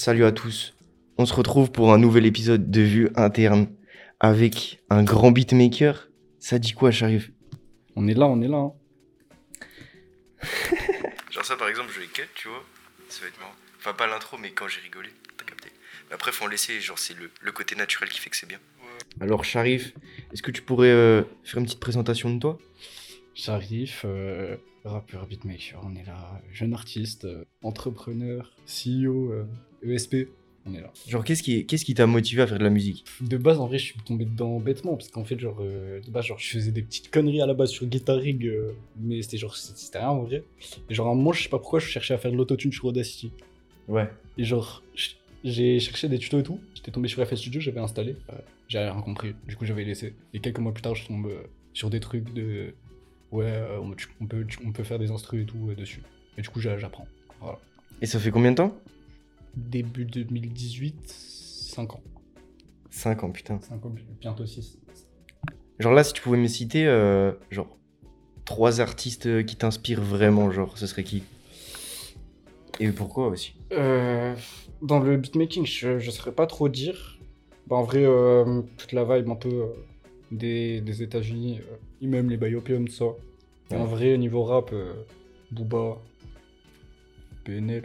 Salut 0.00 0.24
à 0.24 0.30
tous. 0.30 0.74
On 1.16 1.26
se 1.26 1.34
retrouve 1.34 1.72
pour 1.72 1.92
un 1.92 1.98
nouvel 1.98 2.24
épisode 2.24 2.70
de 2.70 2.80
Vue 2.82 3.08
interne 3.16 3.66
avec 4.20 4.80
un 4.90 5.02
grand 5.02 5.32
beatmaker. 5.32 6.08
Ça 6.38 6.60
dit 6.60 6.70
quoi, 6.72 6.92
Sharif? 6.92 7.32
On 7.96 8.06
est 8.06 8.14
là, 8.14 8.26
on 8.28 8.40
est 8.40 8.46
là. 8.46 8.58
hein. 8.58 8.72
Genre 11.32 11.44
ça, 11.44 11.56
par 11.56 11.68
exemple, 11.68 11.90
je 11.92 11.98
vais 11.98 12.06
cut, 12.06 12.22
tu 12.36 12.46
vois. 12.46 12.62
Ça 13.08 13.22
va 13.22 13.26
être 13.26 13.40
marrant. 13.40 13.56
Enfin, 13.78 13.92
pas 13.92 14.06
l'intro, 14.06 14.38
mais 14.38 14.52
quand 14.52 14.68
j'ai 14.68 14.80
rigolé, 14.82 15.08
t'as 15.36 15.44
capté. 15.44 15.70
Mais 16.08 16.14
après, 16.14 16.30
faut 16.30 16.44
en 16.44 16.48
laisser, 16.48 16.80
genre, 16.80 16.96
c'est 16.96 17.18
le, 17.18 17.28
le 17.40 17.50
côté 17.50 17.74
naturel 17.74 18.08
qui 18.08 18.20
fait 18.20 18.30
que 18.30 18.36
c'est 18.36 18.48
bien. 18.48 18.60
Alors, 19.20 19.44
Sharif, 19.44 19.94
est-ce 20.32 20.42
que 20.42 20.52
tu 20.52 20.62
pourrais 20.62 20.92
euh, 20.92 21.24
faire 21.42 21.58
une 21.58 21.64
petite 21.64 21.80
présentation 21.80 22.32
de 22.32 22.38
toi? 22.38 22.56
J'arrive, 23.34 24.02
euh, 24.04 24.58
rappeur, 24.88 25.26
beatmaker, 25.26 25.80
on 25.84 25.94
est 25.94 26.04
là. 26.04 26.40
Jeune 26.52 26.72
artiste, 26.72 27.24
euh, 27.24 27.44
entrepreneur, 27.62 28.52
CEO, 28.66 29.32
euh, 29.32 29.44
ESP, 29.82 30.28
on 30.66 30.74
est 30.74 30.80
là. 30.80 30.92
Genre, 31.06 31.24
qu'est-ce 31.24 31.42
qui 31.42 31.64
qu'est-ce 31.66 31.84
qui 31.84 31.94
t'a 31.94 32.06
motivé 32.06 32.42
à 32.42 32.46
faire 32.46 32.58
de 32.58 32.64
la 32.64 32.70
musique? 32.70 33.04
De 33.20 33.36
base, 33.36 33.58
en 33.58 33.66
vrai, 33.66 33.78
je 33.78 33.84
suis 33.84 34.00
tombé 34.00 34.24
dedans 34.24 34.58
bêtement, 34.60 34.96
parce 34.96 35.08
qu'en 35.08 35.24
fait, 35.24 35.38
genre, 35.38 35.58
euh, 35.60 36.00
de 36.00 36.10
base, 36.10 36.26
genre, 36.26 36.38
je 36.38 36.48
faisais 36.48 36.72
des 36.72 36.82
petites 36.82 37.10
conneries 37.10 37.40
à 37.40 37.46
la 37.46 37.54
base 37.54 37.70
sur 37.70 37.86
Guitar 37.86 38.16
Rig, 38.16 38.50
mais 39.00 39.22
c'était 39.22 39.38
genre, 39.38 39.56
c'était 39.56 39.98
rien 39.98 40.08
en 40.08 40.22
vrai. 40.22 40.44
Et 40.90 40.94
genre, 40.94 41.08
à 41.08 41.10
un 41.10 41.14
moment, 41.14 41.32
je 41.32 41.42
sais 41.42 41.48
pas 41.48 41.58
pourquoi, 41.58 41.80
je 41.80 41.86
cherchais 41.86 42.14
à 42.14 42.18
faire 42.18 42.32
de 42.32 42.36
l'autotune 42.36 42.72
sur 42.72 42.86
Audacity. 42.86 43.32
Ouais. 43.86 44.08
Et 44.36 44.44
genre, 44.44 44.82
j'ai 45.44 45.80
cherché 45.80 46.08
des 46.08 46.18
tutos 46.18 46.40
et 46.40 46.42
tout. 46.42 46.60
J'étais 46.74 46.90
tombé 46.90 47.08
sur 47.08 47.26
FL 47.26 47.36
Studio, 47.36 47.60
j'avais 47.60 47.80
installé. 47.80 48.16
J'avais 48.68 48.90
rien 48.90 49.00
compris. 49.00 49.34
Du 49.46 49.56
coup, 49.56 49.64
j'avais 49.64 49.84
laissé. 49.84 50.14
Et 50.34 50.40
quelques 50.40 50.58
mois 50.58 50.72
plus 50.72 50.82
tard, 50.82 50.94
je 50.94 51.06
tombe 51.06 51.30
sur 51.72 51.90
des 51.90 52.00
trucs 52.00 52.32
de. 52.34 52.74
Ouais, 53.30 53.44
euh, 53.46 53.78
on, 53.80 53.92
tu- 53.92 54.08
on 54.20 54.26
peut, 54.26 54.44
tu- 54.46 54.58
on 54.66 54.72
peut 54.72 54.84
faire 54.84 54.98
des 54.98 55.10
instrus 55.10 55.42
et 55.42 55.46
tout 55.46 55.68
euh, 55.70 55.74
dessus. 55.74 56.02
Et 56.36 56.42
du 56.42 56.48
coup, 56.48 56.60
j'a- 56.60 56.78
j'apprends. 56.78 57.06
Voilà. 57.40 57.58
Et 58.00 58.06
ça 58.06 58.18
fait 58.18 58.30
combien 58.30 58.50
de 58.52 58.56
temps? 58.56 58.76
Début 59.56 60.04
2018, 60.04 60.94
5 61.08 61.94
ans. 61.94 62.02
5 62.90 63.24
ans, 63.24 63.30
putain. 63.30 63.60
5 63.60 63.84
ans, 63.84 63.92
bientôt 64.20 64.46
6. 64.46 64.78
Genre 65.78 65.92
là, 65.92 66.04
si 66.04 66.12
tu 66.12 66.22
pouvais 66.22 66.38
me 66.38 66.46
citer, 66.48 66.86
euh, 66.86 67.32
genre, 67.50 67.76
trois 68.44 68.80
artistes 68.80 69.44
qui 69.44 69.56
t'inspirent 69.56 70.00
vraiment, 70.02 70.50
genre, 70.50 70.78
ce 70.78 70.86
serait 70.86 71.04
qui? 71.04 71.22
Et 72.80 72.90
pourquoi 72.92 73.28
aussi? 73.28 73.54
Euh, 73.72 74.34
dans 74.82 75.00
le 75.00 75.16
beatmaking, 75.16 75.66
je, 75.66 75.98
je 75.98 76.10
saurais 76.10 76.32
pas 76.32 76.46
trop 76.46 76.68
dire. 76.68 77.18
Bah, 77.66 77.76
en 77.76 77.82
vrai, 77.82 78.04
euh, 78.04 78.62
toute 78.76 78.92
la 78.92 79.04
vibe 79.04 79.28
un 79.28 79.34
peu 79.36 79.48
euh, 79.48 79.66
des, 80.30 80.80
des 80.80 81.02
États-Unis, 81.02 81.60
euh, 81.60 81.76
et 82.00 82.06
même 82.06 82.30
les 82.30 82.36
Biopium, 82.36 82.86
tout 82.88 82.94
ça. 82.94 83.04
Et 83.70 83.74
en 83.74 83.80
Ouais. 83.82 83.86
vrai, 83.86 84.18
niveau 84.18 84.42
rap, 84.44 84.70
euh, 84.72 84.94
Booba, 85.52 85.98
PNL. 87.44 87.82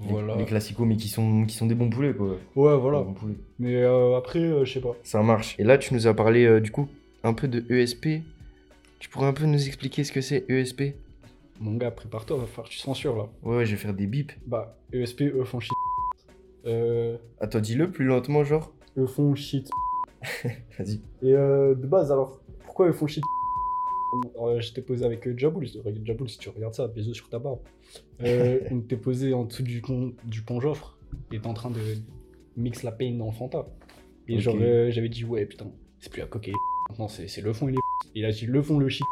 Les- 0.00 0.06
Voilà. 0.08 0.36
Les, 0.36 0.44
classicos, 0.44 0.86
mais 0.86 0.96
qui 0.96 1.08
sont, 1.08 1.44
qui 1.46 1.54
sont 1.56 1.66
des 1.66 1.74
bons 1.74 1.88
poulets, 1.88 2.12
quoi. 2.14 2.36
Ouais, 2.54 2.76
voilà. 2.76 2.98
Des 2.98 3.04
bons 3.06 3.14
poulets. 3.14 3.36
Mais 3.58 3.76
euh, 3.76 4.16
après, 4.16 4.40
euh, 4.40 4.64
je 4.64 4.72
sais 4.74 4.80
pas. 4.80 4.94
Ça 5.02 5.22
marche. 5.22 5.54
Et 5.58 5.64
là, 5.64 5.78
tu 5.78 5.94
nous 5.94 6.06
as 6.06 6.14
parlé, 6.14 6.60
du 6.60 6.70
coup, 6.70 6.88
un 7.22 7.32
peu 7.32 7.48
de 7.48 7.64
ESP. 7.72 8.22
Tu 8.98 9.08
pourrais 9.08 9.26
un 9.26 9.32
peu 9.32 9.44
nous 9.46 9.66
expliquer 9.66 10.04
ce 10.04 10.12
que 10.12 10.20
c'est 10.20 10.44
ESP 10.50 10.94
Mon 11.60 11.74
gars, 11.76 11.90
prépare-toi, 11.90 12.36
va 12.38 12.46
falloir 12.46 12.66
que 12.68 12.72
tu 12.72 12.78
censures 12.78 13.16
là. 13.16 13.28
Ouais, 13.42 13.56
ouais, 13.58 13.66
je 13.66 13.70
vais 13.72 13.76
faire 13.78 13.94
des 13.94 14.06
bips. 14.06 14.32
Bah, 14.46 14.76
ESP, 14.92 15.22
eux 15.22 15.44
font 15.44 15.60
shit. 15.60 15.72
Euh, 16.66 17.16
Attends, 17.40 17.60
dis-le 17.60 17.90
plus 17.90 18.04
lentement, 18.04 18.44
genre. 18.44 18.72
eux 18.98 19.06
font 19.06 19.34
shit. 19.34 19.70
Vas-y. 20.78 21.00
Et 21.22 21.32
euh, 21.32 21.74
de 21.74 21.86
base, 21.86 22.10
alors, 22.12 22.40
pourquoi 22.64 22.86
ils 22.88 22.92
font 22.92 23.06
shit? 23.06 23.22
Euh, 24.40 24.60
J'étais 24.60 24.82
posé 24.82 25.04
avec 25.04 25.26
euh, 25.26 25.34
Jaboul, 25.36 25.66
Jaboul, 26.04 26.28
si 26.28 26.38
tu 26.38 26.48
regardes 26.48 26.74
ça, 26.74 26.88
bisous 26.88 27.14
sur 27.14 27.28
ta 27.28 27.38
barbe. 27.38 27.58
Euh, 28.22 28.60
on 28.70 28.78
était 28.80 28.96
posé 28.96 29.34
en 29.34 29.44
dessous 29.44 29.62
du 29.62 29.80
pont, 29.80 30.12
du 30.24 30.42
pont 30.42 30.60
Joffre, 30.60 30.98
et 31.32 31.36
était 31.36 31.46
en 31.46 31.54
train 31.54 31.70
de 31.70 31.80
mix 32.56 32.82
la 32.82 32.92
pain 32.92 33.12
dans 33.12 33.26
le 33.26 33.32
Fanta. 33.32 33.66
Et 34.28 34.38
genre, 34.38 34.56
euh, 34.60 34.90
j'avais 34.90 35.08
dit, 35.08 35.24
ouais, 35.24 35.44
putain, 35.46 35.66
c'est 36.00 36.10
plus 36.12 36.22
à 36.22 36.26
coquer, 36.26 36.52
maintenant 36.88 37.08
c'est 37.08 37.40
le 37.40 37.52
fond 37.52 37.68
et 37.68 37.72
les 37.72 37.76
Et 38.14 38.20
il 38.20 38.24
a 38.24 38.32
dit, 38.32 38.46
le 38.46 38.62
fond, 38.62 38.78
le 38.78 38.88
shit, 38.88 39.04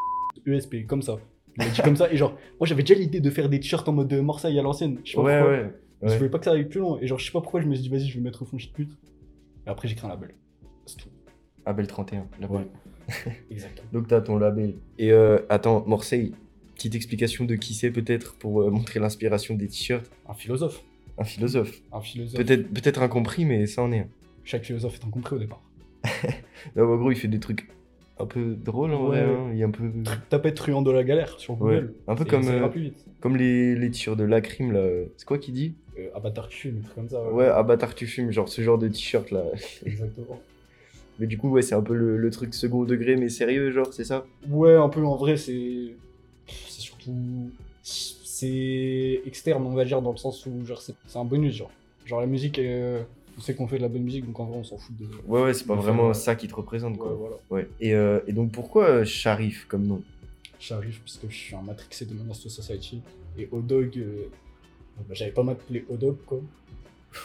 ESP, 0.46 0.86
comme 0.86 1.02
ça. 1.02 1.18
Il 1.56 1.62
a 1.64 1.68
dit 1.68 1.82
comme 1.82 1.96
ça, 1.96 2.12
et 2.12 2.16
genre, 2.16 2.36
moi 2.58 2.66
j'avais 2.66 2.82
déjà 2.82 2.94
l'idée 2.98 3.20
de 3.20 3.30
faire 3.30 3.48
des 3.48 3.60
t-shirts 3.60 3.88
en 3.88 3.92
mode 3.92 4.12
euh, 4.12 4.22
Marseille 4.22 4.58
à 4.58 4.62
l'ancienne. 4.62 5.00
Je 5.04 5.10
sais 5.12 5.16
pas 5.16 5.22
Ouais, 5.22 5.38
pourquoi. 5.38 5.52
ouais. 5.56 5.72
Je 6.02 6.16
voulais 6.18 6.28
pas 6.30 6.38
que 6.38 6.44
ça 6.44 6.50
aille 6.52 6.64
plus 6.68 6.80
loin. 6.80 6.98
Et 7.00 7.06
genre, 7.06 7.18
je 7.18 7.24
sais 7.26 7.32
pas 7.32 7.40
pourquoi 7.40 7.60
je 7.60 7.66
me 7.66 7.74
suis 7.74 7.82
dit, 7.84 7.88
vas-y, 7.88 8.08
je 8.08 8.14
vais 8.18 8.20
mettre 8.24 8.42
au 8.42 8.44
fond 8.44 8.58
shit 8.58 8.72
pute. 8.72 8.90
Et 9.66 9.70
après, 9.70 9.86
j'ai 9.88 9.94
créé 9.94 10.06
un 10.10 10.12
label. 10.12 10.34
C'est 10.84 10.96
tout. 10.98 11.08
Abel 11.66 11.86
31. 11.86 12.26
là-bas. 12.40 12.54
Ouais. 12.54 12.66
Exactement. 13.50 13.88
Donc 13.92 14.08
t'as 14.08 14.20
ton 14.20 14.38
label. 14.38 14.74
Et 14.98 15.12
euh, 15.12 15.38
attends, 15.48 15.84
Morseille, 15.86 16.32
petite 16.74 16.94
explication 16.94 17.44
de 17.44 17.54
qui 17.54 17.74
c'est 17.74 17.90
peut-être 17.90 18.34
pour 18.36 18.62
euh, 18.62 18.70
montrer 18.70 18.98
l'inspiration 19.00 19.54
des 19.54 19.68
t-shirts. 19.68 20.10
Un 20.28 20.34
philosophe. 20.34 20.82
Un 21.18 21.24
philosophe. 21.24 21.80
Un 21.92 22.00
philosophe. 22.00 22.36
Peut-être 22.44 22.68
peut-être 22.72 23.02
incompris, 23.02 23.44
mais 23.44 23.66
ça 23.66 23.82
en 23.82 23.92
est 23.92 24.00
un. 24.00 24.08
Chaque 24.44 24.64
philosophe 24.64 24.98
est 25.00 25.04
incompris 25.06 25.36
au 25.36 25.38
départ. 25.38 25.62
Non, 26.76 26.84
en 26.84 26.96
gros, 26.96 27.10
il 27.10 27.16
fait 27.16 27.28
des 27.28 27.40
trucs 27.40 27.68
un 28.18 28.26
peu 28.26 28.54
drôles 28.54 28.92
en 28.94 29.04
vrai. 29.04 29.24
Ouais. 29.24 29.30
hein. 29.34 29.50
Il 29.52 29.60
est 29.60 29.64
un 29.64 29.70
peu. 29.70 29.90
Tapette 30.30 30.54
truand 30.54 30.80
de 30.82 30.90
la 30.90 31.04
galère 31.04 31.38
sur 31.38 31.60
Ouais. 31.60 31.74
Google. 31.80 31.94
Un 32.08 32.14
peu 32.14 32.24
comme, 32.24 32.48
euh, 32.48 32.68
plus 32.68 32.80
vite. 32.82 33.04
comme 33.20 33.36
les, 33.36 33.74
les 33.76 33.90
t-shirts 33.90 34.16
de 34.18 34.24
Lacrim 34.24 34.72
là. 34.72 34.86
C'est 35.18 35.26
quoi 35.26 35.36
qu'il 35.38 35.52
dit? 35.54 35.74
Euh, 35.98 36.08
Avatar 36.14 36.48
tu 36.48 36.56
fumes, 36.58 36.78
un 36.78 36.82
truc 36.82 36.94
comme 36.94 37.08
ça. 37.08 37.22
Ouais, 37.32 37.46
Avatar 37.46 37.94
tu 37.94 38.06
fumes, 38.06 38.30
genre 38.32 38.48
ce 38.48 38.62
genre 38.62 38.78
de 38.78 38.88
t-shirt 38.88 39.30
là. 39.30 39.44
Exactement. 39.84 40.40
Mais 41.18 41.26
du 41.26 41.38
coup, 41.38 41.48
ouais, 41.50 41.62
c'est 41.62 41.74
un 41.74 41.82
peu 41.82 41.94
le, 41.94 42.16
le 42.16 42.30
truc 42.30 42.54
second 42.54 42.82
degré, 42.84 43.16
mais 43.16 43.28
sérieux, 43.28 43.70
genre, 43.70 43.92
c'est 43.92 44.04
ça? 44.04 44.26
Ouais, 44.48 44.74
un 44.74 44.88
peu 44.88 45.04
en 45.04 45.16
vrai, 45.16 45.36
c'est. 45.36 45.94
C'est 46.46 46.80
surtout. 46.80 47.50
C'est 47.82 49.22
externe, 49.26 49.64
on 49.66 49.74
va 49.74 49.84
dire, 49.84 50.02
dans 50.02 50.10
le 50.10 50.16
sens 50.16 50.44
où 50.46 50.64
genre, 50.66 50.82
c'est 50.82 50.94
un 51.16 51.24
bonus. 51.24 51.54
Genre, 51.54 51.70
genre 52.04 52.20
la 52.20 52.26
musique, 52.26 52.58
euh, 52.58 53.02
on 53.38 53.40
sait 53.40 53.54
qu'on 53.54 53.68
fait 53.68 53.76
de 53.78 53.82
la 53.82 53.88
bonne 53.88 54.02
musique, 54.02 54.26
donc 54.26 54.38
en 54.40 54.44
vrai, 54.46 54.58
on 54.58 54.64
s'en 54.64 54.76
fout 54.76 54.96
de. 54.96 55.06
Ouais, 55.26 55.42
ouais, 55.42 55.54
c'est 55.54 55.66
pas 55.66 55.74
Ouais, 55.74 55.80
vraiment 55.82 56.08
ouais. 56.08 56.14
ça 56.14 56.34
qui 56.34 56.48
te 56.48 56.54
représente, 56.54 56.94
Ouais, 56.94 56.98
quoi. 56.98 57.12
voilà. 57.14 57.36
Ouais. 57.50 57.68
Et, 57.80 57.94
euh, 57.94 58.20
et 58.26 58.32
donc, 58.32 58.50
pourquoi 58.52 58.86
euh, 58.88 59.04
Sharif 59.04 59.66
comme 59.68 59.86
nom? 59.86 60.02
J'arrive 60.58 60.98
parce 61.00 61.18
que 61.18 61.28
je 61.28 61.34
suis 61.36 61.54
un 61.54 61.62
matrixé 61.62 62.06
de 62.06 62.14
Menace 62.14 62.40
to 62.42 62.48
Society. 62.48 63.02
Et 63.38 63.48
Odog, 63.52 63.96
euh, 63.98 64.28
bah, 64.98 65.14
j'avais 65.14 65.30
pas 65.32 65.42
m'appeler 65.42 65.84
Odog, 65.88 66.16
quoi. 66.26 66.40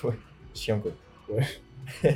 Ouais, 0.03 0.13
chien, 0.53 0.79
quoi. 0.79 0.91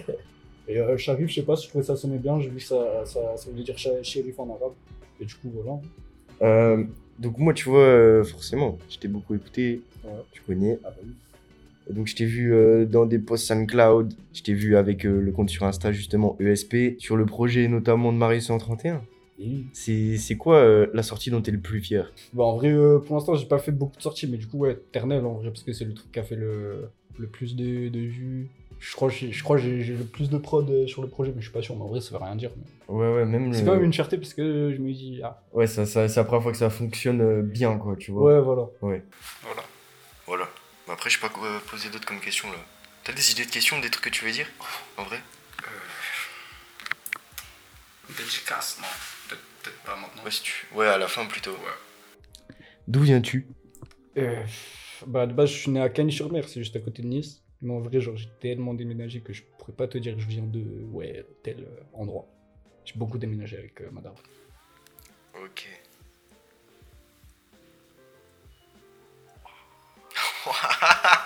Et 0.73 0.79
euh, 0.79 0.97
Sharif, 0.97 1.29
je 1.29 1.35
sais 1.35 1.41
pas, 1.43 1.53
je 1.55 1.67
trouvais 1.67 1.83
ça 1.83 1.95
sonnait 1.95 2.17
bien, 2.17 2.39
j'ai 2.39 2.49
vu 2.49 2.55
que 2.57 2.63
ça, 2.63 3.05
ça, 3.05 3.37
ça 3.37 3.49
voulait 3.51 3.63
dire 3.63 3.77
shérif 3.77 4.39
en 4.39 4.49
arabe. 4.49 4.73
Et 5.21 5.25
du 5.25 5.35
coup, 5.35 5.51
voilà. 5.53 5.79
Euh, 6.41 6.83
donc, 7.19 7.37
moi, 7.37 7.53
tu 7.53 7.69
vois, 7.69 7.81
euh, 7.83 8.23
forcément, 8.23 8.79
je 8.89 8.97
t'ai 8.97 9.07
beaucoup 9.07 9.35
écouté, 9.35 9.81
Ouais. 10.03 10.11
tu 10.31 10.41
connais. 10.41 10.79
Ah 10.83 10.89
bah 10.89 10.95
oui. 11.05 11.11
Et 11.89 11.93
donc, 11.93 12.07
je 12.07 12.15
t'ai 12.15 12.25
vu 12.25 12.53
euh, 12.53 12.85
dans 12.85 13.05
des 13.05 13.19
posts 13.19 13.45
SoundCloud, 13.45 14.13
je 14.33 14.41
t'ai 14.41 14.53
vu 14.53 14.75
avec 14.75 15.03
le 15.03 15.31
compte 15.31 15.49
sur 15.51 15.63
Insta, 15.65 15.91
justement, 15.91 16.35
ESP, 16.39 16.95
sur 16.97 17.17
le 17.17 17.25
projet 17.27 17.67
notamment 17.67 18.11
de 18.11 18.17
Marius 18.17 18.45
131. 18.47 19.01
Et 19.39 19.45
oui. 19.45 19.65
C'est 19.73 20.17
c'est 20.17 20.35
quoi 20.37 20.57
euh, 20.57 20.87
la 20.93 21.03
sortie 21.03 21.29
dont 21.29 21.41
t'es 21.41 21.51
le 21.51 21.59
plus 21.59 21.81
fier? 21.81 22.11
Bah 22.33 22.43
en 22.45 22.55
vrai, 22.55 22.71
euh, 22.71 22.97
pour 22.99 23.15
l'instant, 23.15 23.35
j'ai 23.35 23.45
pas 23.47 23.59
fait 23.59 23.71
beaucoup 23.71 23.97
de 23.97 24.01
sorties, 24.01 24.27
mais 24.27 24.37
du 24.37 24.47
coup, 24.47 24.57
ouais, 24.59 24.77
Ternel 24.91 25.23
en 25.25 25.33
vrai, 25.33 25.49
parce 25.49 25.63
que 25.63 25.73
c'est 25.73 25.85
le 25.85 25.93
truc 25.93 26.11
qui 26.11 26.19
a 26.19 26.23
fait 26.23 26.35
le, 26.35 26.89
le 27.17 27.27
plus 27.27 27.55
de, 27.55 27.89
de 27.89 27.99
vues. 27.99 28.47
Je 28.79 28.93
crois, 28.95 29.07
que 29.09 29.15
j'ai- 29.15 29.31
je 29.31 29.43
crois 29.43 29.55
que 29.57 29.61
j'ai 29.63 29.93
le 29.93 30.03
plus 30.03 30.29
de 30.29 30.37
prod 30.37 30.69
euh, 30.69 30.87
sur 30.87 31.01
le 31.01 31.07
projet, 31.07 31.31
mais 31.33 31.41
je 31.41 31.45
suis 31.45 31.53
pas 31.53 31.61
sûr, 31.61 31.75
mais 31.77 31.83
en 31.83 31.87
vrai, 31.87 32.01
ça 32.01 32.11
veut 32.17 32.23
rien 32.23 32.35
dire. 32.35 32.51
mais- 32.57 32.93
Ouais, 32.93 33.13
ouais, 33.15 33.25
même 33.25 33.53
C'est 33.53 33.61
le- 33.61 33.65
quand 33.67 33.73
même 33.75 33.83
une 33.85 33.93
fierté 33.93 34.17
parce 34.17 34.33
que 34.33 34.73
je 34.75 34.81
me 34.81 34.91
dis, 34.91 35.21
ah, 35.23 35.41
Ouais, 35.53 35.67
ça, 35.67 35.85
ça, 35.85 36.09
c'est 36.09 36.19
la 36.19 36.25
première 36.25 36.43
fois 36.43 36.51
que 36.51 36.57
ça 36.57 36.69
fonctionne 36.69 37.21
euh, 37.21 37.41
bien, 37.41 37.77
quoi, 37.77 37.95
tu 37.95 38.11
vois. 38.11 38.33
ouais, 38.35 38.41
voilà. 38.41 38.63
Ouais. 38.81 39.01
Voilà. 39.41 39.63
Voilà. 40.27 40.49
Mais 40.87 40.93
après, 40.93 41.09
je 41.09 41.15
sais 41.15 41.21
pas 41.21 41.29
quoi 41.29 41.47
poser 41.71 41.89
d'autres 41.89 42.05
comme 42.05 42.19
questions, 42.19 42.49
là. 42.51 42.57
T'as 43.05 43.13
des 43.13 43.31
idées 43.31 43.45
de 43.45 43.51
questions, 43.51 43.79
des 43.79 43.89
trucs 43.89 44.03
que 44.05 44.09
tu 44.09 44.25
veux 44.25 44.31
dire? 44.31 44.47
En 44.97 45.03
vrai? 45.03 45.19
Dédicace, 48.09 48.77
non. 48.81 48.87
Peut-être 49.29 49.77
pas 49.85 49.95
maintenant. 49.95 50.23
Ouais, 50.23 50.31
si 50.31 50.41
tu... 50.43 50.67
ouais, 50.75 50.87
à 50.87 50.97
la 50.97 51.07
fin 51.07 51.25
plutôt. 51.25 51.51
Ouais. 51.51 52.55
D'où 52.87 52.99
viens-tu? 53.01 53.47
Euh, 54.17 54.35
bah, 55.07 55.27
de 55.27 55.33
base, 55.33 55.49
je 55.49 55.57
suis 55.57 55.71
né 55.71 55.81
à 55.81 55.89
Cagnes-sur-Mer, 55.89 56.47
c'est 56.47 56.59
juste 56.59 56.75
à 56.75 56.79
côté 56.79 57.01
de 57.01 57.07
Nice. 57.07 57.43
Mais 57.61 57.73
en 57.73 57.79
vrai, 57.79 58.01
genre, 58.01 58.17
j'ai 58.17 58.29
tellement 58.41 58.73
déménagé 58.73 59.21
que 59.21 59.31
je 59.31 59.43
pourrais 59.57 59.73
pas 59.73 59.87
te 59.87 59.97
dire 59.97 60.15
que 60.15 60.21
je 60.21 60.27
viens 60.27 60.43
de 60.43 60.63
ouais, 60.91 61.25
tel 61.43 61.61
euh, 61.61 61.83
endroit. 61.93 62.27
J'ai 62.83 62.95
beaucoup 62.97 63.17
déménagé 63.17 63.57
avec 63.57 63.79
euh, 63.81 63.89
madame. 63.91 64.15
Ok. 65.41 65.69
Ah, 70.45 71.25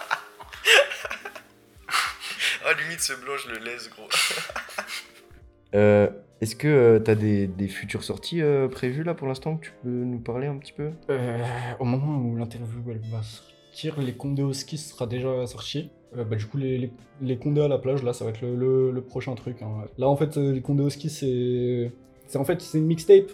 limite, 2.84 3.00
ce 3.00 3.13
blanc, 3.13 3.34
je 3.44 3.50
le 3.54 3.66
laisse, 3.66 3.90
gros. 3.90 4.07
euh, 5.74 6.07
Est-ce 6.40 6.56
que 6.56 6.68
euh, 6.68 7.00
t'as 7.00 7.16
des, 7.16 7.48
des 7.48 7.68
futures 7.68 8.04
sorties 8.04 8.44
euh, 8.44 8.68
prévues 8.68 9.04
là 9.04 9.16
pour 9.16 9.28
l'instant 9.28 9.57
que 9.57 9.66
tu 9.66 9.72
peux 9.81 9.90
nous 9.90 10.19
parler 10.19 10.46
un 10.46 10.57
petit 10.57 10.74
peu? 10.74 10.92
Euh, 11.10 11.44
au 11.80 11.86
moment 11.86 12.19
où 12.19 12.36
l'interview 12.36 12.84
elle 12.92 13.00
va 13.10 13.24
sortir, 13.24 13.56
les 13.83 14.13
Condés 14.13 14.44
au 14.44 14.53
ski 14.53 14.77
sera 14.77 15.07
déjà 15.07 15.45
sorti. 15.47 15.89
Euh, 16.15 16.24
bah, 16.24 16.35
du 16.35 16.45
coup, 16.45 16.57
les, 16.57 16.77
les, 16.77 16.91
les 17.21 17.38
Condés 17.38 17.62
à 17.62 17.68
la 17.68 17.77
plage, 17.77 18.01
là, 18.03 18.13
ça 18.13 18.24
va 18.25 18.31
être 18.31 18.41
le, 18.41 18.91
le- 18.91 19.01
prochain 19.01 19.35
truc. 19.35 19.62
hein. 19.62 19.85
Là, 19.97 20.07
en 20.07 20.15
fait, 20.15 20.38
euh, 20.38 20.51
les 20.53 20.62
Condés 20.62 20.83
au 20.83 20.89
ski, 20.89 21.09
c'est. 21.09 21.91
En 22.38 22.44
fait 22.44 22.62
c'est 22.62 22.77
une 22.77 22.85
mixtape. 22.88 23.29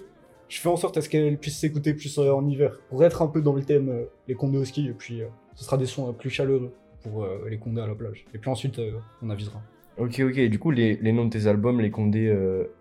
Je 0.49 0.59
fais 0.59 0.69
en 0.69 0.75
sorte 0.75 0.97
à 0.97 1.01
ce 1.01 1.09
qu'elle 1.09 1.37
puisse 1.39 1.57
s'écouter 1.57 1.93
plus 1.95 2.17
euh, 2.19 2.31
en 2.31 2.47
hiver. 2.47 2.79
Pour 2.89 3.03
être 3.03 3.21
un 3.23 3.27
peu 3.27 3.41
dans 3.41 3.53
le 3.53 3.63
thème, 3.63 4.05
les 4.27 4.35
Condés 4.35 4.57
au 4.59 4.65
ski, 4.65 4.87
et 4.87 4.93
puis 4.93 5.21
ce 5.55 5.63
sera 5.63 5.77
des 5.77 5.85
sons 5.87 6.13
plus 6.13 6.29
chaleureux. 6.29 6.71
pour 7.01 7.25
les 7.49 7.57
condés 7.57 7.81
à 7.81 7.87
la 7.87 7.95
plage. 7.95 8.25
Et 8.33 8.37
puis 8.37 8.49
ensuite, 8.49 8.79
on 9.21 9.29
avisera. 9.29 9.61
Ok, 9.97 10.21
ok. 10.25 10.39
Du 10.49 10.57
coup, 10.59 10.71
les, 10.71 10.95
les 10.97 11.11
noms 11.11 11.25
de 11.25 11.29
tes 11.31 11.47
albums, 11.47 11.81
les 11.81 11.91
condés 11.91 12.31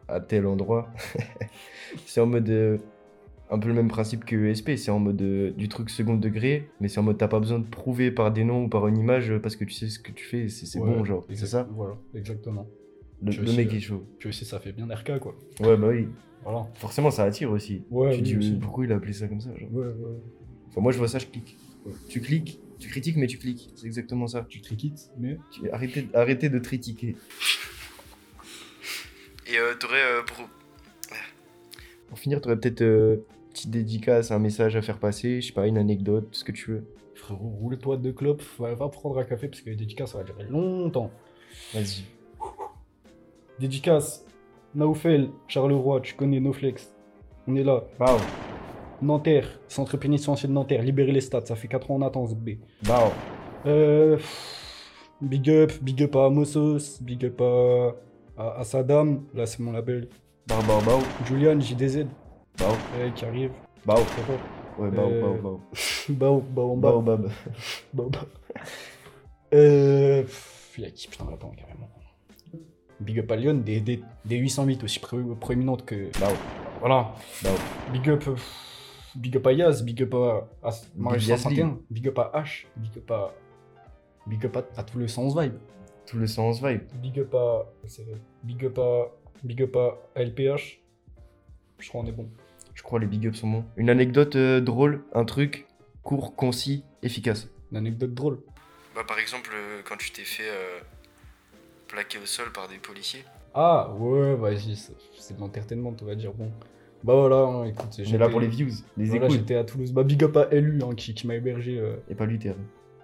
à 0.08 0.20
tel 0.20 0.46
endroit, 0.46 0.88
c'est 2.06 2.20
en 2.20 2.26
mode. 2.26 2.48
euh, 2.50 2.78
un 3.52 3.58
peu 3.58 3.68
le 3.68 3.74
même 3.74 3.88
principe 3.88 4.24
que 4.24 4.34
ESP, 4.34 4.76
c'est 4.76 4.90
en 4.90 4.98
mode 4.98 5.20
euh, 5.20 5.50
du 5.52 5.68
truc 5.68 5.90
second 5.90 6.14
degré, 6.16 6.70
mais 6.80 6.88
c'est 6.88 6.98
en 7.00 7.02
mode 7.02 7.18
t'as 7.18 7.28
pas 7.28 7.38
besoin 7.38 7.58
de 7.58 7.66
prouver 7.66 8.10
par 8.10 8.32
des 8.32 8.44
noms 8.44 8.64
ou 8.64 8.68
par 8.68 8.88
une 8.88 8.96
image 8.96 9.30
euh, 9.30 9.38
parce 9.38 9.56
que 9.56 9.64
tu 9.64 9.72
sais 9.74 9.88
ce 9.88 9.98
que 9.98 10.10
tu 10.10 10.24
fais, 10.24 10.48
c'est 10.48 10.78
Ouais, 10.78 10.86
bon, 10.86 11.04
genre. 11.04 11.26
C'est 11.32 11.46
ça 11.46 11.68
Voilà, 11.70 11.96
exactement. 12.14 12.66
Le, 13.22 13.30
le 13.32 13.52
mec 13.52 13.72
est 13.72 13.80
chaud. 13.80 14.04
Puis 14.18 14.30
aussi, 14.30 14.44
ça 14.44 14.58
fait 14.58 14.72
bien 14.72 14.86
RK, 14.88 15.18
quoi. 15.20 15.36
Ouais, 15.60 15.76
bah 15.76 15.88
oui. 15.88 16.08
Voilà. 16.42 16.66
Forcément, 16.74 17.10
ça 17.10 17.24
attire 17.24 17.50
aussi. 17.52 17.84
Ouais, 17.90 18.10
tu 18.12 18.16
oui, 18.16 18.22
dis, 18.22 18.36
aussi. 18.36 18.52
pourquoi 18.60 18.84
il 18.86 18.92
a 18.92 18.96
appelé 18.96 19.12
ça 19.12 19.28
comme 19.28 19.40
ça 19.40 19.50
genre 19.56 19.72
Ouais, 19.72 19.86
ouais. 19.86 20.16
Enfin, 20.68 20.80
moi, 20.80 20.90
je 20.90 20.98
vois 20.98 21.06
ça, 21.08 21.18
je 21.18 21.26
clique. 21.26 21.56
Tu 22.08 22.20
cliques, 22.20 22.58
tu 22.78 22.88
critiques, 22.88 23.16
mais 23.16 23.26
tu 23.28 23.38
cliques. 23.38 23.70
C'est 23.76 23.86
exactement 23.86 24.26
ça. 24.26 24.44
Tu 24.48 24.60
criquites, 24.60 25.10
mais. 25.20 25.38
Tu- 25.52 25.70
Arrêtez, 25.70 26.08
arrêtez 26.14 26.48
de 26.48 26.58
critiquer. 26.58 27.16
Et 29.46 29.58
euh, 29.58 29.74
t'aurais 29.78 30.02
euh, 30.02 30.22
pour... 30.22 30.48
Pour 32.08 32.18
finir, 32.18 32.40
t'aurais 32.40 32.58
peut-être 32.58 32.82
euh, 32.82 33.16
petite 33.52 33.70
dédicace, 33.70 34.30
un 34.30 34.38
message 34.38 34.76
à 34.76 34.82
faire 34.82 34.98
passer, 34.98 35.40
je 35.40 35.48
sais 35.48 35.52
pas, 35.52 35.66
une 35.66 35.78
anecdote, 35.78 36.28
ce 36.32 36.44
que 36.44 36.52
tu 36.52 36.70
veux. 36.70 36.84
Frérot, 37.14 37.48
roule-toi 37.60 37.96
de 37.98 38.10
clopes, 38.10 38.42
va, 38.58 38.74
va 38.74 38.88
prendre 38.88 39.18
un 39.18 39.24
café 39.24 39.48
parce 39.48 39.60
que 39.60 39.70
les 39.70 39.76
dédicaces, 39.76 40.12
ça 40.12 40.18
va 40.18 40.24
durer 40.24 40.44
longtemps. 40.44 41.10
Vas-y. 41.74 42.04
Dédicace, 43.60 44.24
Naoufel, 44.74 45.28
Charleroi, 45.46 46.00
tu 46.00 46.14
connais 46.14 46.40
Noflex. 46.40 46.92
On 47.46 47.54
est 47.56 47.62
là. 47.62 47.84
Bao, 47.98 48.16
Nanterre, 49.02 49.60
centre 49.68 49.96
pénitentiaire 49.96 50.48
de 50.48 50.54
Nanterre, 50.54 50.82
libérer 50.82 51.12
les 51.12 51.20
stats, 51.20 51.44
ça 51.44 51.56
fait 51.56 51.68
4 51.68 51.90
ans 51.90 51.96
en 51.96 52.02
attente, 52.02 52.34
B. 52.36 52.50
bao. 52.86 53.10
Euh, 53.66 54.18
big 55.20 55.50
up, 55.50 55.72
big 55.82 56.02
up 56.02 56.16
à 56.16 56.30
Mossos, 56.30 57.00
big 57.02 57.24
up 57.26 57.40
à, 57.40 57.94
à, 58.36 58.60
à 58.60 58.64
Saddam, 58.64 59.24
là 59.34 59.46
c'est 59.46 59.60
mon 59.60 59.72
label. 59.72 60.08
Bao, 60.46 60.62
bao, 60.62 60.80
bao. 60.80 61.00
Julian, 61.26 61.60
JDZ, 61.60 62.06
Bao, 62.58 62.72
euh, 62.98 63.10
qui 63.10 63.24
arrive. 63.24 63.50
bao. 63.86 63.98
Ouais, 64.78 64.90
bao, 64.90 65.08
Euh, 65.10 65.20
bao, 65.22 65.36
bao. 65.42 65.60
Bao, 66.08 66.40
bao, 66.40 66.76
bao, 66.76 66.76
Baobab. 66.76 67.30
bao, 67.92 68.08
bao. 68.10 68.22
Euh, 69.54 70.24
il 70.78 70.84
y 70.84 70.86
a 70.86 70.90
qui 70.90 71.08
putain 71.08 71.26
là-dedans 71.30 71.52
carrément. 71.56 71.90
Big 73.00 73.18
up 73.18 73.30
à 73.30 73.36
Lyon, 73.36 73.54
des, 73.62 73.80
des, 73.80 74.00
des 74.24 74.36
808 74.36 74.82
aussi 74.84 74.98
pré- 74.98 75.18
proéminentes 75.40 75.84
que. 75.84 76.10
Bao, 76.18 76.32
Voilà. 76.80 77.14
bao. 77.42 77.52
Big 77.92 78.08
up. 78.08 78.24
Big 79.14 79.36
up 79.36 79.46
à 79.46 79.52
Yaz, 79.52 79.82
big 79.82 80.02
up 80.02 80.14
à, 80.14 80.48
à 80.62 80.70
Yazli. 81.16 81.26
151, 81.36 81.78
big 81.90 82.08
up 82.08 82.18
à 82.18 82.32
H, 82.42 82.66
big 82.76 82.96
up 82.96 83.10
à. 83.10 83.34
Big 84.26 84.46
up 84.46 84.56
à, 84.56 84.80
à 84.80 84.84
tout 84.84 84.96
le 84.98 85.06
sens 85.06 85.38
vibe. 85.38 85.54
Tout 86.06 86.16
le 86.16 86.26
sens 86.26 86.62
vibe. 86.62 86.80
Big 87.02 87.18
up 87.20 87.34
à. 87.34 87.66
Big 88.42 88.64
up 88.64 88.78
à. 88.78 89.08
Big 89.44 89.62
up 89.62 89.76
à 89.76 89.98
LPH. 90.22 90.80
Je 91.82 91.88
crois 91.88 92.00
on 92.02 92.06
est 92.06 92.12
bon. 92.12 92.28
Je 92.74 92.82
crois 92.82 92.98
les 93.00 93.06
big 93.06 93.24
ups 93.26 93.38
sont 93.38 93.48
bons. 93.50 93.64
Une 93.76 93.90
anecdote 93.90 94.36
euh, 94.36 94.60
drôle, 94.60 95.02
un 95.14 95.24
truc 95.24 95.66
court, 96.02 96.34
concis, 96.36 96.84
efficace. 97.02 97.48
Une 97.70 97.78
anecdote 97.78 98.14
drôle. 98.14 98.38
Bah, 98.94 99.02
par 99.06 99.18
exemple, 99.18 99.50
euh, 99.54 99.80
quand 99.84 99.96
tu 99.96 100.10
t'es 100.12 100.22
fait 100.24 100.48
euh, 100.48 100.78
plaquer 101.88 102.18
au 102.18 102.26
sol 102.26 102.52
par 102.52 102.68
des 102.68 102.76
policiers. 102.78 103.24
Ah 103.54 103.90
ouais, 103.98 104.34
vas-y, 104.36 104.76
c'est 105.18 105.34
de 105.36 105.40
l'entertainment, 105.40 105.94
on 106.00 106.04
va 106.04 106.14
dire. 106.14 106.32
Bon. 106.32 106.50
Bah 107.04 107.14
voilà, 107.14 107.36
hein, 107.38 107.64
écoute. 107.64 107.88
On 107.98 108.02
est 108.14 108.18
là 108.18 108.28
pour 108.28 108.40
les 108.40 108.46
views, 108.46 108.68
les 108.96 109.06
Voilà, 109.06 109.26
écoutes. 109.26 109.38
j'étais 109.38 109.56
à 109.56 109.64
Toulouse. 109.64 109.92
Bah 109.92 110.04
big 110.04 110.22
up 110.22 110.36
à 110.36 110.46
LU 110.54 110.80
hein, 110.84 110.94
qui, 110.94 111.14
qui 111.14 111.26
m'a 111.26 111.34
hébergé. 111.34 111.78
euh, 111.78 111.96
Et 112.08 112.14
pas 112.14 112.26
Luther. 112.26 112.54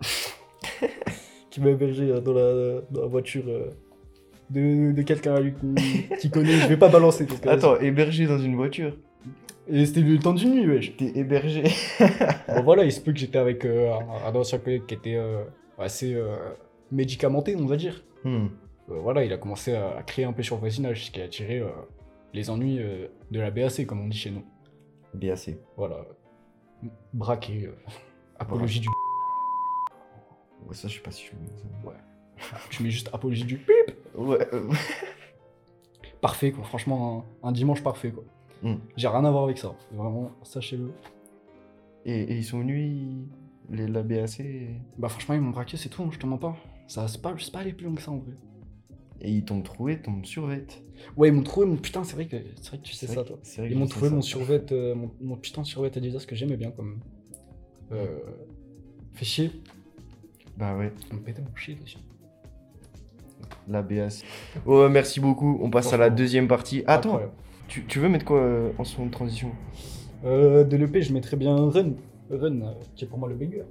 qui 1.51 1.61
m'a 1.61 1.71
hébergé 1.71 2.11
euh, 2.11 2.21
dans, 2.21 2.33
la, 2.33 2.81
dans 2.91 3.01
la 3.03 3.07
voiture 3.09 3.45
euh, 3.49 3.71
de, 4.51 4.93
de 4.93 5.03
quelqu'un 5.03 5.37
qui, 6.21 6.31
connaît. 6.31 6.53
Je 6.53 6.67
vais 6.69 6.77
pas 6.77 6.89
balancer. 6.89 7.27
Parce 7.27 7.41
que, 7.41 7.49
Attends, 7.49 7.79
hébergé 7.81 8.27
dans 8.27 8.39
une 8.39 8.57
voiture. 8.57 8.97
Et 9.71 9.85
c'était 9.85 10.01
le 10.01 10.19
temps 10.19 10.33
d'une 10.33 10.55
nuit, 10.55 10.67
wesh. 10.67 10.97
T'es 10.97 11.13
hébergé. 11.19 11.65
Bon 12.49 12.63
voilà, 12.63 12.85
il 12.85 12.93
se 12.93 13.01
peut 13.01 13.13
que 13.13 13.19
j'étais 13.19 13.39
avec 13.39 13.65
euh, 13.67 13.93
un, 13.93 14.29
un 14.29 14.35
ancien 14.35 14.59
collègue 14.59 14.87
qui 14.87 14.95
était 14.95 15.17
euh, 15.17 15.45
assez 15.79 16.15
euh, 16.15 16.37
médicamenté, 16.91 17.55
on 17.57 17.67
va 17.67 17.77
dire. 17.77 18.03
Hmm. 18.25 18.47
Euh, 18.91 18.99
voilà, 19.01 19.25
il 19.25 19.33
a 19.33 19.37
commencé 19.37 19.75
à, 19.75 19.97
à 19.99 20.03
créer 20.03 20.25
un 20.25 20.33
peu 20.33 20.43
sur 20.43 20.57
voisinage, 20.57 21.05
ce 21.07 21.11
qui 21.11 21.21
a 21.21 21.25
attiré 21.25 21.63
les 22.33 22.49
ennuis 22.51 22.81
de 23.31 23.41
la 23.41 23.51
BAC, 23.51 23.85
comme 23.87 24.01
on 24.01 24.09
dit 24.09 24.17
chez 24.17 24.31
nous. 24.31 24.45
BAC. 25.15 25.51
Voilà. 25.77 26.07
Braquer. 27.13 27.67
euh, 27.67 27.75
apologie 28.39 28.81
du. 28.81 28.89
Ouais, 30.67 30.75
ça, 30.75 30.89
je 30.89 30.95
sais 30.95 31.01
pas 31.01 31.11
ça. 31.11 31.23
Ouais. 31.85 31.95
Tu 32.71 32.83
mets 32.83 32.91
juste 32.91 33.11
apologie 33.13 33.45
du. 33.45 33.61
Ouais. 34.17 34.39
euh, 34.53 34.71
Parfait, 36.21 36.51
quoi. 36.53 36.65
Franchement, 36.65 37.27
un, 37.43 37.49
un 37.49 37.53
dimanche 37.53 37.83
parfait, 37.83 38.11
quoi. 38.11 38.25
Hmm. 38.63 38.79
J'ai 38.97 39.07
rien 39.09 39.25
à 39.25 39.31
voir 39.31 39.45
avec 39.45 39.59
ça. 39.59 39.75
Vraiment, 39.93 40.33
sachez-le. 40.43 40.93
Et, 42.05 42.23
et 42.23 42.37
ils 42.37 42.45
sont 42.45 42.59
venus, 42.59 43.27
les, 43.71 43.87
la 43.87 44.03
BAC, 44.03 44.41
et, 44.41 44.69
Bah, 44.99 45.09
franchement, 45.09 45.35
ils 45.37 45.41
m'ont 45.41 45.51
braqué, 45.51 45.77
c'est 45.77 45.89
tout, 45.89 46.03
hein, 46.03 46.09
je 46.11 46.19
te 46.19 46.27
mens 46.27 46.39
pas. 46.39 46.57
Ça, 46.89 47.07
c'est 47.07 47.23
pas, 47.23 47.35
c'est 47.39 47.53
pas 47.53 47.61
aller 47.61 47.73
plus 47.73 47.87
loin 47.87 47.95
que 47.95 48.03
ça, 48.03 48.11
en 48.11 48.19
vrai. 48.19 48.33
et 49.21 49.31
ils 49.31 49.45
t'ont 49.45 49.63
trouvé 49.63 50.01
ton 50.01 50.25
survêt. 50.25 50.65
Ouais, 51.17 51.29
ils 51.29 51.35
m'ont 51.35 51.43
trouvé 51.43 51.67
mon 51.67 51.77
putain, 51.77 52.03
c'est 52.03 52.15
vrai 52.15 52.27
que, 52.27 52.37
c'est 52.57 52.69
vrai 52.69 52.79
que 52.79 52.83
tu 52.83 52.95
sais 52.95 53.07
ça, 53.07 53.23
toi. 53.23 53.39
Ils 53.59 53.79
m'ont 53.79 53.87
trouvé 53.87 54.11
mon 54.11 54.23
survêt, 54.23 54.65
euh, 54.73 54.95
mon, 54.97 55.11
mon 55.21 55.37
putain 55.37 55.63
de 55.63 55.67
survêt 55.67 55.97
Adidas 55.97 56.25
que 56.27 56.35
j'aimais 56.35 56.57
bien, 56.57 56.71
comme. 56.73 56.99
Euh. 57.93 58.19
Fait 59.15 59.25
chier. 59.25 59.51
Bah 60.57 60.77
ouais, 60.77 60.93
Ils 61.11 61.17
m'ont 61.17 61.23
pété 61.23 61.43
mon 61.43 61.55
chier. 61.55 61.79
La 63.69 63.83
BAC. 63.83 64.25
Oh, 64.67 64.89
merci 64.89 65.21
beaucoup. 65.21 65.59
On 65.63 65.71
passe 65.71 65.93
à 65.93 65.97
la 65.97 66.11
deuxième 66.11 66.49
partie. 66.49 66.83
Attends, 66.87 67.21
tu, 67.69 67.85
tu 67.85 67.99
veux 67.99 68.09
mettre 68.09 68.25
quoi 68.25 68.39
euh, 68.39 68.71
en 68.79 68.85
son 68.85 69.07
de 69.07 69.11
transition? 69.11 69.51
Euh, 70.25 70.65
de 70.65 70.77
l'EP, 70.77 71.03
je 71.03 71.13
mettrais 71.13 71.37
bien 71.37 71.55
Run. 71.55 71.93
Run, 72.31 72.61
euh, 72.63 72.73
qui 72.97 73.05
est 73.05 73.09
pour 73.09 73.19
moi 73.19 73.29
le 73.29 73.35
banger. 73.35 73.63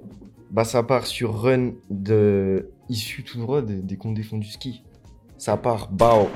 Bah 0.50 0.64
ça 0.64 0.82
part 0.82 1.06
sur 1.06 1.42
Run 1.42 1.72
de 1.90 2.70
issu 2.88 3.22
tout 3.22 3.38
droit 3.38 3.60
des, 3.60 3.82
des 3.82 3.96
Condés 3.96 4.22
font 4.22 4.38
du 4.38 4.48
ski. 4.48 4.82
Ça 5.36 5.56
part 5.56 5.90
Bao. 5.90 6.28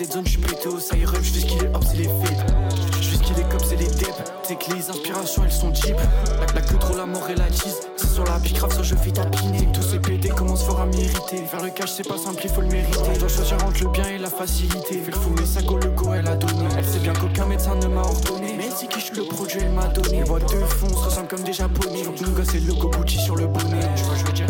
J'suis 0.00 0.08
dans 0.08 0.22
la 0.22 0.24
dead 0.24 0.24
zone, 0.24 0.26
j'suis 0.26 0.40
pété 0.40 0.68
au 0.68 0.80
siren. 0.80 1.22
J'fais 1.22 1.40
ce 1.40 1.46
qu'il 1.46 1.62
est 1.62 1.74
hop, 1.74 1.84
c'est 1.86 1.96
les 1.96 2.04
faits. 2.04 2.54
J'fais 3.00 3.16
ce 3.16 3.22
qu'il 3.22 3.38
est 3.38 3.48
comme 3.50 3.60
c'est 3.60 3.76
les 3.76 3.86
dep. 3.86 4.14
C'est 4.42 4.58
que 4.58 4.74
les 4.74 4.90
inspirations 4.90 5.44
elles 5.44 5.52
sont 5.52 5.74
cheap. 5.74 5.96
La, 6.38 6.46
la 6.54 6.60
queue 6.62 6.78
trop 6.78 6.96
la 6.96 7.06
mort 7.06 7.28
et 7.28 7.34
la 7.34 7.48
cheese. 7.48 7.80
C'est 7.96 8.08
sur 8.08 8.24
la 8.24 8.38
bicrave, 8.38 8.72
ça 8.72 8.82
je 8.82 8.94
fais 8.94 9.10
tapiner. 9.10 9.68
Tous 9.72 9.82
ces 9.82 9.98
PD 9.98 10.28
commencent 10.30 10.64
fort 10.64 10.80
à 10.80 10.86
mériter. 10.86 11.44
Faire 11.44 11.62
le 11.62 11.70
cash 11.70 11.92
c'est 11.92 12.08
pas 12.08 12.16
simple, 12.16 12.40
il 12.42 12.50
faut 12.50 12.62
le 12.62 12.68
mériter. 12.68 13.14
Je 13.14 13.18
dois 13.18 13.28
choisir 13.28 13.56
entre 13.64 13.84
le 13.84 13.90
bien 13.90 14.08
et 14.08 14.18
la 14.18 14.30
facilité. 14.30 14.98
Fais 14.98 15.10
le 15.10 15.16
fou, 15.16 15.30
mais 15.36 15.44
ça 15.44 15.60
go 15.62 15.76
le 15.76 15.90
go, 15.90 16.14
elle 16.14 16.28
a 16.28 16.36
donné. 16.36 16.64
Elle 16.78 16.84
sait 16.84 17.00
bien 17.00 17.12
qu'aucun 17.12 17.46
médecin 17.46 17.74
ne 17.74 17.86
m'a 17.86 18.02
ordonné. 18.02 18.54
Mais 18.56 18.70
si 18.74 18.88
qui 18.88 19.00
je 19.00 19.20
le 19.20 19.24
produit, 19.26 19.58
elle 19.60 19.72
m'a 19.72 19.88
donné. 19.88 20.20
Les 20.20 20.24
boîtes 20.24 20.50
de 20.50 20.60
fond 20.64 20.88
se 20.88 21.04
ressemblent 21.04 21.28
comme 21.28 21.42
des 21.42 21.52
japonais. 21.52 22.04
Mon 22.04 22.30
gosse 22.32 22.54
et 22.54 22.60
le 22.60 22.68
logo 22.68 22.90
sur 23.06 23.36
le 23.36 23.46
bonnet. 23.46 23.88
Tu 23.96 24.04
vois, 24.04 24.14
je 24.16 24.24
veux 24.24 24.32
dire. 24.32 24.46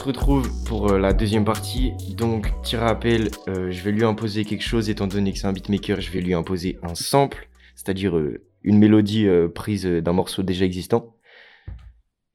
Se 0.00 0.06
retrouve 0.06 0.50
pour 0.64 0.92
euh, 0.92 0.98
la 0.98 1.12
deuxième 1.12 1.44
partie. 1.44 1.92
Donc, 2.16 2.50
petit 2.62 2.76
rappel, 2.76 3.28
euh, 3.48 3.70
je 3.70 3.82
vais 3.82 3.92
lui 3.92 4.04
imposer 4.04 4.46
quelque 4.46 4.62
chose, 4.62 4.88
étant 4.88 5.06
donné 5.06 5.30
que 5.30 5.38
c'est 5.38 5.46
un 5.46 5.52
beatmaker, 5.52 6.00
je 6.00 6.10
vais 6.10 6.22
lui 6.22 6.32
imposer 6.32 6.78
un 6.82 6.94
sample, 6.94 7.50
c'est-à-dire 7.74 8.16
euh, 8.16 8.40
une 8.62 8.78
mélodie 8.78 9.26
euh, 9.26 9.48
prise 9.48 9.84
d'un 9.84 10.12
morceau 10.12 10.42
déjà 10.42 10.64
existant. 10.64 11.14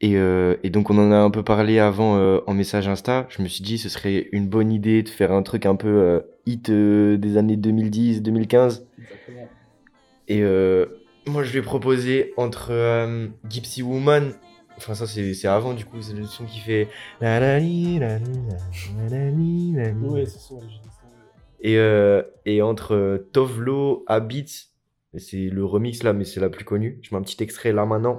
Et, 0.02 0.12
et, 0.12 0.70
donc 0.70 0.92
on 0.92 0.98
en 1.00 1.12
a 1.12 1.16
un 1.16 1.32
peu 1.32 1.42
parlé 1.42 1.80
avant 1.80 2.20
en 2.46 2.54
message 2.54 2.88
Insta. 2.88 3.26
Je 3.30 3.42
me 3.42 3.48
suis 3.48 3.64
dit 3.64 3.80
ce 3.80 3.90
serait 3.90 4.28
une 4.34 4.48
bonne 4.48 4.72
idée 4.72 5.02
de 5.02 5.10
faire 5.10 5.32
un 5.32 5.42
truc 5.42 5.66
un 5.66 5.76
peu 5.76 6.22
hit 6.46 6.70
des 6.70 7.38
années 7.38 7.56
2010-2015. 7.56 8.84
Et 10.28 10.44
moi 11.26 11.44
je 11.44 11.52
vais 11.54 11.62
proposer 11.62 12.34
entre 12.38 12.72
Gypsy 13.50 13.82
Woman, 13.82 14.34
enfin 14.78 14.94
ça 14.96 15.08
c'est 15.08 15.46
avant 15.46 15.74
du 15.74 15.86
coup, 15.86 16.02
c'est 16.02 16.14
le 16.14 16.26
son 16.26 16.46
qui 16.46 16.60
fait... 16.60 16.90
Ouais, 20.12 20.26
c'est 20.26 20.40
ça. 20.40 20.56
Et, 21.62 21.78
et 22.46 22.62
entre 22.62 23.28
Tovlo, 23.32 24.04
Habits 24.08 24.70
c'est 25.18 25.50
le 25.50 25.64
remix 25.64 26.04
là, 26.04 26.14
mais 26.14 26.26
c'est 26.26 26.40
la 26.40 26.50
plus 26.50 26.66
connue. 26.66 27.00
Je 27.02 27.14
mets 27.14 27.20
un 27.20 27.24
petit 27.24 27.42
extrait 27.42 27.72
là 27.72 27.86
maintenant. 27.86 28.18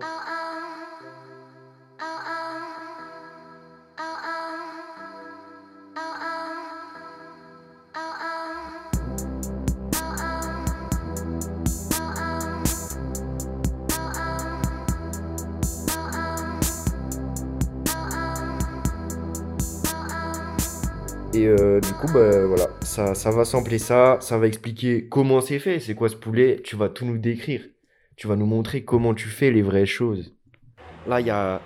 Et 21.47 21.49
euh, 21.49 21.79
du 21.79 21.93
coup, 21.93 22.09
bah, 22.13 22.45
voilà, 22.45 22.67
ça, 22.81 23.15
ça 23.15 23.31
va 23.31 23.45
sampler 23.45 23.79
ça, 23.79 24.19
ça 24.21 24.37
va 24.37 24.49
expliquer 24.49 25.09
comment 25.09 25.41
c'est 25.41 25.61
fait, 25.61 25.79
c'est 25.79 25.95
quoi 25.95 26.09
ce 26.09 26.17
poulet, 26.17 26.61
tu 26.65 26.75
vas 26.75 26.89
tout 26.89 27.05
nous 27.05 27.19
décrire. 27.19 27.63
Tu 28.17 28.27
vas 28.27 28.35
nous 28.35 28.47
montrer 28.47 28.83
comment 28.83 29.15
tu 29.15 29.29
fais 29.29 29.53
les 29.53 29.63
vraies 29.63 29.87
choses. 29.87 30.35
Là, 31.07 31.21
il 31.21 31.29
y 31.29 31.31
a, 31.31 31.61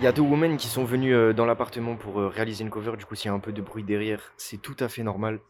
y 0.00 0.06
a 0.06 0.12
deux 0.12 0.22
women 0.22 0.56
qui 0.56 0.68
sont 0.68 0.84
venues 0.84 1.14
euh, 1.14 1.34
dans 1.34 1.44
l'appartement 1.44 1.96
pour 1.96 2.18
euh, 2.18 2.28
réaliser 2.28 2.64
une 2.64 2.70
cover, 2.70 2.96
du 2.96 3.04
coup, 3.04 3.14
s'il 3.14 3.28
y 3.28 3.30
a 3.30 3.34
un 3.34 3.40
peu 3.40 3.52
de 3.52 3.60
bruit 3.60 3.84
derrière, 3.84 4.32
c'est 4.38 4.62
tout 4.62 4.76
à 4.80 4.88
fait 4.88 5.02
normal. 5.02 5.40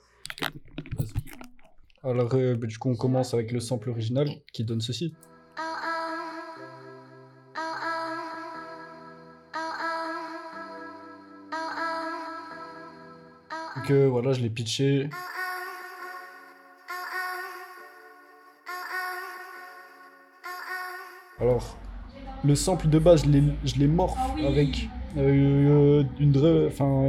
Alors, 2.03 2.31
bah, 2.31 2.67
du 2.67 2.77
coup, 2.77 2.91
on 2.91 2.97
commence 2.97 3.35
avec 3.35 3.53
le 3.53 3.61
sample 3.61 3.91
original 3.91 4.27
qui 4.53 4.65
donne 4.65 4.81
ceci. 4.81 5.15
Donc 13.77 13.91
voilà, 13.91 14.33
je 14.33 14.41
l'ai 14.41 14.51
pitché. 14.51 15.09
Alors, 21.41 21.77
le 22.45 22.55
sample 22.55 22.89
de 22.89 22.99
base, 22.99 23.25
je 23.25 23.75
l'ai 23.79 23.87
morph 23.87 24.15
ah 24.19 24.47
avec 24.47 24.89
euh, 25.17 26.05
une, 26.19 26.35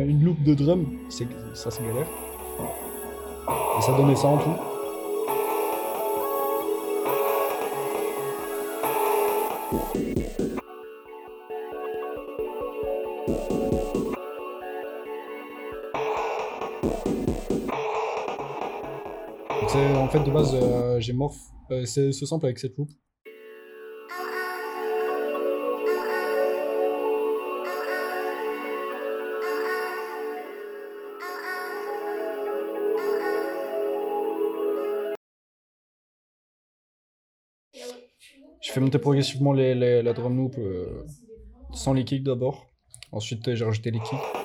une 0.08 0.24
loupe 0.24 0.44
de 0.44 0.53
drum. 0.53 0.88
Ça, 1.53 1.70
c'est 1.70 1.84
galère. 1.84 2.08
Et 3.77 3.82
ça 3.82 3.91
donnait 3.98 4.15
ça 4.15 4.27
en 4.27 4.38
tout. 4.38 4.72
En 19.75 20.08
fait, 20.10 20.20
de 20.24 20.32
base, 20.32 20.54
euh, 20.54 21.00
j'ai 21.00 21.13
morph 21.13 21.38
euh, 21.72 21.86
ce 21.86 22.12
sample 22.12 22.46
avec 22.46 22.60
cette 22.60 22.78
loupe. 22.78 22.92
Je 38.62 38.72
fais 38.72 38.80
monter 38.80 39.00
progressivement 39.00 39.54
les, 39.54 40.01
la 40.01 40.13
drum 40.13 40.38
loop 40.38 40.56
euh, 40.58 41.04
sans 41.74 41.94
les 41.94 42.06
kicks 42.06 42.24
d'abord. 42.24 42.68
Ensuite, 43.12 43.54
j'ai 43.54 43.66
rajouté 43.66 43.92
les 43.92 44.00
kicks. 44.00 44.40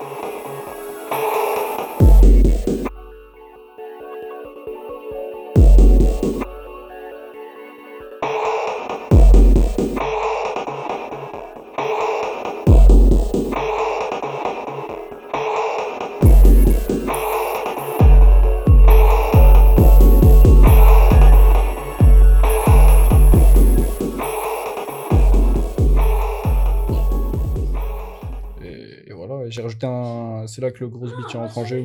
J'ai 29.49 29.63
rajouté 29.63 29.87
un. 29.87 30.47
C'est 30.47 30.61
là 30.61 30.71
que 30.71 30.81
le 30.81 30.89
gros 30.89 31.07
beat 31.07 31.35
est 31.35 31.37
en 31.37 31.65
jeu, 31.65 31.85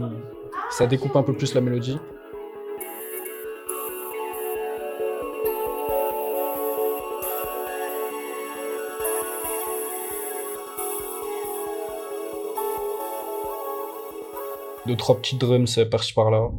ça 0.70 0.88
découpe 0.88 1.16
un 1.16 1.24
peu 1.24 1.34
plus 1.34 1.54
la 1.54 1.62
mélodie. 1.62 1.98
Deux, 14.88 14.96
trois 14.96 15.18
petits 15.18 15.38
drums 15.38 15.80
par-ci 15.90 16.14
par-là. 16.14 16.50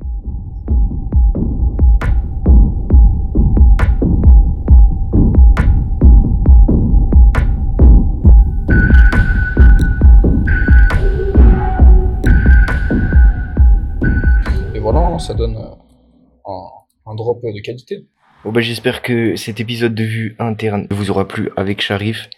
Ça 15.22 15.34
donne 15.34 15.56
un, 15.56 17.14
drop 17.14 17.42
de 17.42 17.60
qualité. 17.60 18.06
Bon 18.44 18.50
bah, 18.50 18.60
j'espère 18.60 19.02
que 19.02 19.36
cet 19.36 19.60
épisode 19.60 19.94
de 19.94 20.02
vue 20.02 20.36
interne 20.40 20.88
vous 20.90 21.10
aura 21.10 21.28
plu 21.28 21.50
avec 21.56 21.80
Sharif. 21.80 22.28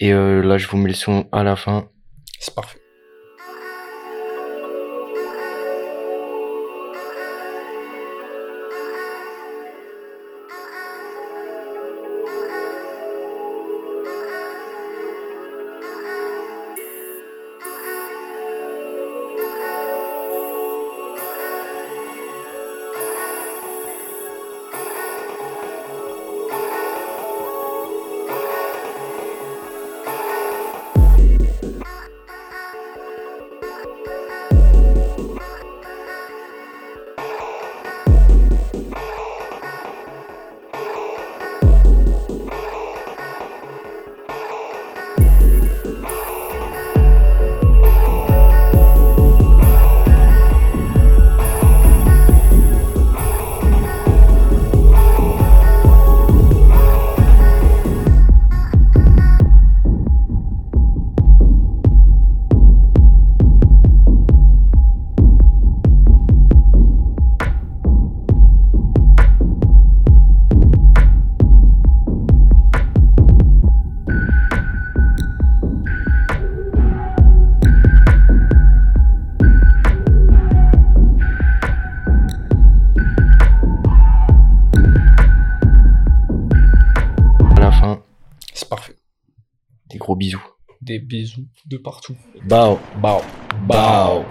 Et 0.00 0.12
euh, 0.12 0.42
là, 0.42 0.58
je 0.58 0.68
vous 0.68 0.76
mets 0.76 0.88
le 0.88 0.94
son 0.94 1.26
à 1.32 1.42
la 1.42 1.56
fin. 1.56 1.88
C'est 2.38 2.54
parfait. 2.54 2.78
Bisous 91.06 91.46
de 91.66 91.76
partout. 91.76 92.16
Bao. 92.44 92.78
Bao. 93.00 93.22
Bao. 93.66 94.24